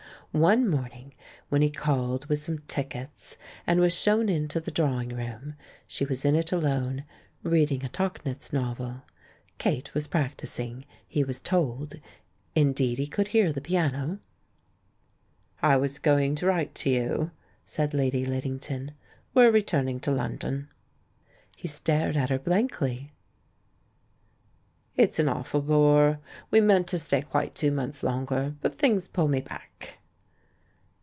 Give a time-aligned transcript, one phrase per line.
[0.33, 1.13] One morning,
[1.49, 3.35] when he called with some tickets
[3.67, 5.17] and was shown into the THE BACK OF BOHEMIA SOS drawing
[5.49, 7.03] room, she was in it alone,
[7.43, 9.01] reading a Tauchnitz novel.
[9.57, 11.95] Kate was practising, he was told;
[12.55, 14.19] indeed, he could hear the piano.
[15.61, 17.31] "I was going to write to you,"
[17.65, 18.91] said Lady Lid dington;
[19.33, 20.69] "we're returning to London."
[21.57, 23.11] He stared at her blankly.
[24.95, 28.55] "It's an awful bore; we meant to stay quite two months longer.
[28.61, 29.97] But things pull me back."